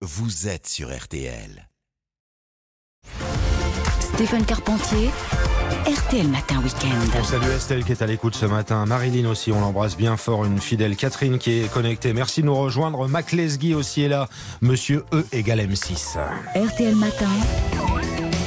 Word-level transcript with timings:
vous 0.00 0.46
êtes 0.46 0.68
sur 0.68 0.96
RTL. 0.96 1.68
Stéphane 4.14 4.44
Carpentier, 4.44 5.10
RTL 5.86 6.28
Matin 6.28 6.60
Week-end. 6.62 7.18
On 7.18 7.24
salue 7.24 7.50
Estelle 7.50 7.84
qui 7.84 7.92
est 7.92 8.02
à 8.02 8.06
l'écoute 8.06 8.34
ce 8.34 8.46
matin. 8.46 8.86
Marilyn 8.86 9.28
aussi, 9.28 9.50
on 9.50 9.60
l'embrasse 9.60 9.96
bien 9.96 10.16
fort. 10.16 10.44
Une 10.44 10.60
fidèle 10.60 10.96
Catherine 10.96 11.38
qui 11.38 11.60
est 11.60 11.72
connectée. 11.72 12.12
Merci 12.12 12.42
de 12.42 12.46
nous 12.46 12.54
rejoindre. 12.54 13.08
Mac 13.08 13.32
Lesguy 13.32 13.74
aussi 13.74 14.02
est 14.02 14.08
là. 14.08 14.28
Monsieur 14.60 15.04
E 15.12 15.24
égale 15.32 15.60
M6. 15.60 16.18
RTL 16.54 16.94
Matin, 16.94 17.30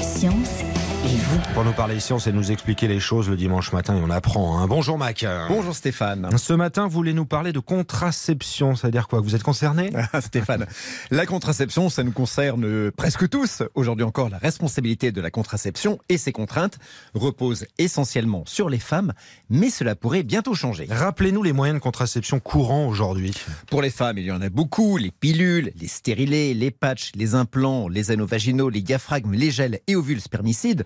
science 0.02 0.81
et 1.04 1.08
vous. 1.18 1.40
Pour 1.54 1.64
nous 1.64 1.74
parler 1.74 2.00
science 2.00 2.28
et 2.28 2.32
nous 2.32 2.52
expliquer 2.52 2.88
les 2.88 3.00
choses 3.00 3.30
le 3.30 3.36
dimanche 3.36 3.72
matin, 3.74 3.96
et 3.98 4.02
on 4.02 4.10
apprend. 4.10 4.60
hein. 4.60 4.68
Bonjour 4.68 4.98
Mac. 4.98 5.26
Bonjour 5.48 5.76
Stéphane. 5.76 6.30
Ce 6.38 6.54
matin, 6.54 6.86
vous 6.86 6.92
voulez 6.94 7.14
nous 7.14 7.26
parler 7.26 7.52
de 7.54 7.60
contraception. 7.60 8.76
Ça 8.76 8.88
veut 8.88 8.92
dire 8.92 9.08
quoi? 9.08 9.20
Vous 9.22 9.36
êtes 9.36 9.44
concerné? 9.44 9.92
Ah, 10.14 10.20
Stéphane, 10.22 10.66
la 11.10 11.26
contraception, 11.26 11.90
ça 11.90 12.04
nous 12.04 12.12
concerne 12.12 12.92
presque 12.92 13.30
tous. 13.30 13.64
Aujourd'hui 13.76 14.04
encore, 14.04 14.30
la 14.30 14.38
responsabilité 14.40 15.12
de 15.12 15.22
la 15.22 15.32
contraception 15.32 16.00
et 16.10 16.18
ses 16.18 16.32
contraintes 16.32 16.80
reposent 17.14 17.66
essentiellement 17.78 18.44
sur 18.46 18.70
les 18.70 18.80
femmes, 18.80 19.14
mais 19.50 19.70
cela 19.70 19.96
pourrait 19.96 20.24
bientôt 20.24 20.54
changer. 20.54 20.88
Rappelez-nous 20.90 21.44
les 21.44 21.54
moyens 21.54 21.78
de 21.80 21.84
contraception 21.84 22.40
courants 22.40 22.88
aujourd'hui. 22.88 23.34
Pour 23.70 23.82
les 23.82 23.90
femmes, 23.90 24.18
il 24.18 24.26
y 24.26 24.32
en 24.32 24.42
a 24.42 24.50
beaucoup 24.50 24.98
les 24.98 25.12
pilules, 25.12 25.72
les 25.80 25.88
stérilés, 25.88 26.54
les 26.54 26.72
patchs, 26.72 27.12
les 27.16 27.36
implants, 27.36 27.88
les 27.88 28.12
anneaux 28.12 28.26
vaginaux, 28.28 28.70
les 28.70 28.82
diaphragmes, 28.82 29.34
les 29.34 29.52
gels 29.52 29.80
et 29.88 29.96
ovules 29.96 30.22
spermicides. 30.22 30.84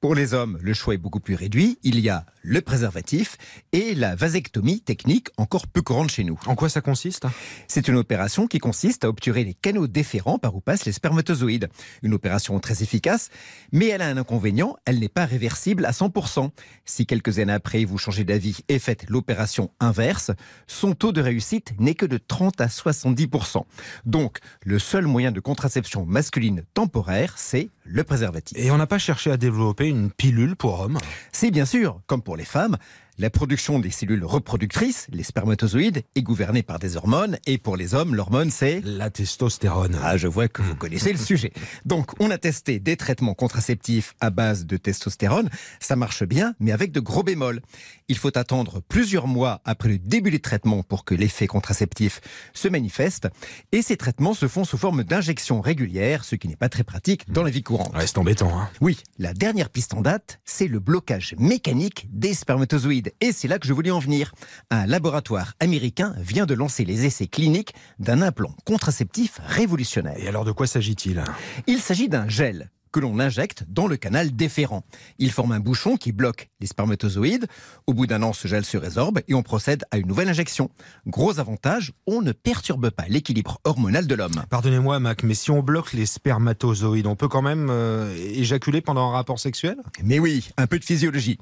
Pour 0.00 0.14
les 0.14 0.32
hommes, 0.32 0.58
le 0.62 0.74
choix 0.74 0.94
est 0.94 0.98
beaucoup 0.98 1.18
plus 1.18 1.34
réduit. 1.34 1.76
Il 1.82 1.98
y 1.98 2.08
a 2.08 2.24
le 2.42 2.60
préservatif 2.60 3.36
et 3.72 3.96
la 3.96 4.14
vasectomie 4.14 4.80
technique 4.80 5.28
encore 5.38 5.66
peu 5.66 5.82
courante 5.82 6.12
chez 6.12 6.22
nous. 6.22 6.38
En 6.46 6.54
quoi 6.54 6.68
ça 6.68 6.80
consiste? 6.80 7.26
C'est 7.66 7.88
une 7.88 7.96
opération 7.96 8.46
qui 8.46 8.60
consiste 8.60 9.04
à 9.04 9.08
obturer 9.08 9.42
les 9.42 9.54
canaux 9.54 9.88
déférents 9.88 10.38
par 10.38 10.54
où 10.54 10.60
passent 10.60 10.84
les 10.84 10.92
spermatozoïdes. 10.92 11.68
Une 12.02 12.14
opération 12.14 12.60
très 12.60 12.84
efficace, 12.84 13.30
mais 13.72 13.88
elle 13.88 14.00
a 14.00 14.06
un 14.06 14.16
inconvénient, 14.16 14.76
elle 14.84 15.00
n'est 15.00 15.08
pas 15.08 15.26
réversible 15.26 15.84
à 15.84 15.90
100%. 15.90 16.50
Si 16.84 17.04
quelques 17.04 17.40
années 17.40 17.52
après 17.52 17.84
vous 17.84 17.98
changez 17.98 18.22
d'avis 18.22 18.60
et 18.68 18.78
faites 18.78 19.10
l'opération 19.10 19.72
inverse, 19.80 20.30
son 20.68 20.94
taux 20.94 21.10
de 21.10 21.20
réussite 21.20 21.72
n'est 21.80 21.96
que 21.96 22.06
de 22.06 22.18
30 22.18 22.60
à 22.60 22.66
70%. 22.66 23.64
Donc, 24.06 24.38
le 24.64 24.78
seul 24.78 25.06
moyen 25.06 25.32
de 25.32 25.40
contraception 25.40 26.06
masculine 26.06 26.62
temporaire, 26.72 27.34
c'est 27.36 27.70
le 27.84 28.04
préservatif. 28.04 28.56
Et 28.56 28.70
on 28.70 28.76
n'a 28.76 28.86
pas 28.86 28.98
cherché 28.98 29.32
à 29.32 29.36
développer 29.36 29.87
une 29.88 30.10
pilule 30.10 30.56
pour 30.56 30.80
hommes. 30.80 30.98
C'est 31.32 31.50
bien 31.50 31.64
sûr, 31.64 32.00
comme 32.06 32.22
pour 32.22 32.36
les 32.36 32.44
femmes, 32.44 32.76
la 33.18 33.30
production 33.30 33.78
des 33.78 33.90
cellules 33.90 34.24
reproductrices, 34.24 35.06
les 35.10 35.24
spermatozoïdes, 35.24 36.02
est 36.14 36.22
gouvernée 36.22 36.62
par 36.62 36.78
des 36.78 36.96
hormones, 36.96 37.38
et 37.46 37.58
pour 37.58 37.76
les 37.76 37.94
hommes, 37.94 38.14
l'hormone 38.14 38.50
c'est... 38.50 38.80
La 38.84 39.10
testostérone. 39.10 39.98
Ah, 40.02 40.16
je 40.16 40.28
vois 40.28 40.48
que 40.48 40.62
vous 40.62 40.76
connaissez 40.76 41.12
le 41.12 41.18
sujet. 41.18 41.52
Donc, 41.84 42.12
on 42.20 42.30
a 42.30 42.38
testé 42.38 42.78
des 42.78 42.96
traitements 42.96 43.34
contraceptifs 43.34 44.14
à 44.20 44.30
base 44.30 44.66
de 44.66 44.76
testostérone. 44.76 45.50
Ça 45.80 45.96
marche 45.96 46.24
bien, 46.24 46.54
mais 46.60 46.70
avec 46.70 46.92
de 46.92 47.00
gros 47.00 47.22
bémols. 47.22 47.60
Il 48.08 48.16
faut 48.16 48.36
attendre 48.38 48.80
plusieurs 48.88 49.26
mois 49.26 49.60
après 49.64 49.88
le 49.88 49.98
début 49.98 50.30
du 50.30 50.40
traitement 50.40 50.82
pour 50.82 51.04
que 51.04 51.14
l'effet 51.14 51.46
contraceptif 51.46 52.20
se 52.54 52.68
manifeste. 52.68 53.28
Et 53.72 53.82
ces 53.82 53.96
traitements 53.96 54.34
se 54.34 54.46
font 54.48 54.64
sous 54.64 54.78
forme 54.78 55.02
d'injections 55.02 55.60
régulières, 55.60 56.24
ce 56.24 56.36
qui 56.36 56.48
n'est 56.48 56.56
pas 56.56 56.68
très 56.68 56.84
pratique 56.84 57.30
dans 57.30 57.42
la 57.42 57.50
vie 57.50 57.62
courante. 57.62 57.92
C'est 57.98 58.18
embêtant. 58.18 58.58
Hein. 58.58 58.68
Oui, 58.80 58.98
la 59.18 59.34
dernière 59.34 59.70
piste 59.70 59.94
en 59.94 60.02
date, 60.02 60.40
c'est 60.44 60.68
le 60.68 60.78
blocage 60.78 61.34
mécanique 61.38 62.06
des 62.10 62.32
spermatozoïdes. 62.32 63.07
Et 63.20 63.32
c'est 63.32 63.48
là 63.48 63.58
que 63.58 63.66
je 63.66 63.72
voulais 63.72 63.90
en 63.90 63.98
venir. 63.98 64.32
Un 64.70 64.86
laboratoire 64.86 65.54
américain 65.60 66.14
vient 66.18 66.46
de 66.46 66.54
lancer 66.54 66.84
les 66.84 67.04
essais 67.06 67.26
cliniques 67.26 67.74
d'un 67.98 68.22
implant 68.22 68.54
contraceptif 68.64 69.40
révolutionnaire. 69.46 70.18
Et 70.18 70.28
alors 70.28 70.44
de 70.44 70.52
quoi 70.52 70.66
s'agit-il? 70.66 71.22
Il 71.66 71.80
s'agit 71.80 72.08
d'un 72.08 72.28
gel 72.28 72.70
que 72.92 73.00
l'on 73.00 73.18
injecte 73.18 73.64
dans 73.68 73.86
le 73.86 73.96
canal 73.96 74.34
déférent. 74.34 74.84
Il 75.18 75.30
forme 75.30 75.52
un 75.52 75.60
bouchon 75.60 75.96
qui 75.96 76.12
bloque 76.12 76.48
les 76.60 76.66
spermatozoïdes. 76.66 77.46
Au 77.86 77.94
bout 77.94 78.06
d'un 78.06 78.22
an, 78.22 78.32
ce 78.32 78.48
gel 78.48 78.64
se 78.64 78.76
résorbe 78.76 79.20
et 79.28 79.34
on 79.34 79.42
procède 79.42 79.84
à 79.90 79.98
une 79.98 80.06
nouvelle 80.06 80.28
injection. 80.28 80.70
Gros 81.06 81.38
avantage, 81.38 81.92
on 82.06 82.22
ne 82.22 82.32
perturbe 82.32 82.90
pas 82.90 83.04
l'équilibre 83.08 83.60
hormonal 83.64 84.06
de 84.06 84.14
l'homme. 84.14 84.42
Pardonnez-moi 84.50 85.00
Mac, 85.00 85.22
mais 85.22 85.34
si 85.34 85.50
on 85.50 85.62
bloque 85.62 85.92
les 85.92 86.06
spermatozoïdes, 86.06 87.06
on 87.06 87.16
peut 87.16 87.28
quand 87.28 87.42
même 87.42 87.68
euh, 87.70 88.14
éjaculer 88.16 88.80
pendant 88.80 89.10
un 89.10 89.12
rapport 89.12 89.38
sexuel? 89.38 89.76
Mais 90.02 90.18
oui, 90.18 90.48
un 90.56 90.66
peu 90.66 90.78
de 90.78 90.84
physiologie. 90.84 91.38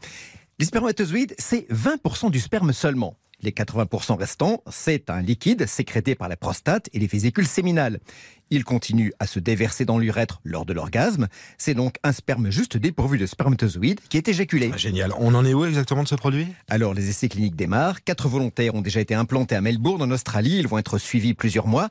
Les 0.58 0.64
spermatozoïdes, 0.64 1.34
c'est 1.38 1.66
20% 1.70 2.30
du 2.30 2.40
sperme 2.40 2.72
seulement. 2.72 3.18
Les 3.42 3.50
80% 3.50 4.16
restants, 4.16 4.62
c'est 4.70 5.10
un 5.10 5.20
liquide 5.20 5.66
sécrété 5.66 6.14
par 6.14 6.30
la 6.30 6.38
prostate 6.38 6.88
et 6.94 6.98
les 6.98 7.06
vésicules 7.06 7.46
séminales. 7.46 8.00
Il 8.48 8.64
continue 8.64 9.12
à 9.18 9.26
se 9.26 9.38
déverser 9.38 9.84
dans 9.84 9.98
l'urètre 9.98 10.40
lors 10.44 10.64
de 10.64 10.72
l'orgasme. 10.72 11.28
C'est 11.58 11.74
donc 11.74 11.96
un 12.02 12.12
sperme 12.12 12.48
juste 12.50 12.78
dépourvu 12.78 13.18
de 13.18 13.26
spermatozoïdes 13.26 14.00
qui 14.08 14.16
est 14.16 14.28
éjaculé. 14.28 14.70
Ah, 14.72 14.78
Génial. 14.78 15.12
On 15.18 15.34
en 15.34 15.44
est 15.44 15.52
où 15.52 15.66
exactement 15.66 16.04
de 16.04 16.08
ce 16.08 16.14
produit? 16.14 16.46
Alors 16.68 16.94
les 16.94 17.10
essais 17.10 17.28
cliniques 17.28 17.56
démarrent. 17.56 18.02
Quatre 18.02 18.26
volontaires 18.26 18.74
ont 18.74 18.80
déjà 18.80 19.00
été 19.00 19.14
implantés 19.14 19.56
à 19.56 19.60
Melbourne, 19.60 20.00
en 20.00 20.10
Australie. 20.10 20.56
Ils 20.58 20.68
vont 20.68 20.78
être 20.78 20.96
suivis 20.96 21.34
plusieurs 21.34 21.66
mois. 21.66 21.90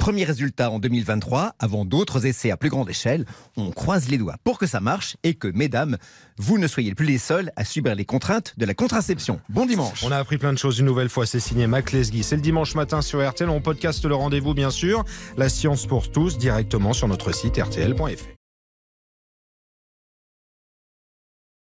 Premier 0.00 0.24
résultat 0.24 0.70
en 0.70 0.78
2023, 0.78 1.56
avant 1.58 1.84
d'autres 1.84 2.24
essais 2.24 2.50
à 2.50 2.56
plus 2.56 2.70
grande 2.70 2.88
échelle. 2.88 3.26
On 3.58 3.70
croise 3.70 4.08
les 4.08 4.16
doigts 4.16 4.36
pour 4.44 4.58
que 4.58 4.66
ça 4.66 4.80
marche 4.80 5.18
et 5.22 5.34
que, 5.34 5.46
mesdames, 5.46 5.98
vous 6.38 6.56
ne 6.56 6.66
soyez 6.66 6.94
plus 6.94 7.04
les 7.04 7.18
seuls 7.18 7.52
à 7.54 7.66
subir 7.66 7.94
les 7.94 8.06
contraintes 8.06 8.54
de 8.56 8.64
la 8.64 8.72
contraception. 8.72 9.40
Bon 9.50 9.66
dimanche. 9.66 10.02
On 10.02 10.10
a 10.10 10.16
appris 10.16 10.38
plein 10.38 10.54
de 10.54 10.58
choses 10.58 10.78
une 10.78 10.86
nouvelle 10.86 11.10
fois. 11.10 11.26
C'est 11.26 11.38
signé 11.38 11.66
Mac 11.66 11.92
Lesguy. 11.92 12.22
C'est 12.22 12.36
le 12.36 12.42
dimanche 12.42 12.74
matin 12.74 13.02
sur 13.02 13.28
RTL. 13.28 13.50
On 13.50 13.60
podcast 13.60 14.02
le 14.06 14.14
rendez-vous, 14.14 14.54
bien 14.54 14.70
sûr. 14.70 15.04
La 15.36 15.50
science 15.50 15.86
pour 15.86 16.10
tous 16.10 16.38
directement 16.38 16.94
sur 16.94 17.06
notre 17.06 17.34
site 17.34 17.58
rtl.fr. 17.58 18.39